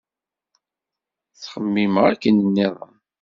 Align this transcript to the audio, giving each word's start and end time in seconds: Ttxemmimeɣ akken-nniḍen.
Ttxemmimeɣ 1.31 2.03
akken-nniḍen. 2.11 2.95